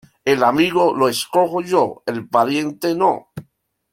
El 0.25 0.43
amigo, 0.43 0.95
lo 0.95 1.07
escojo 1.09 1.61
yo, 1.61 2.01
el 2.07 2.27
pariente, 2.27 2.95
no. 2.95 3.27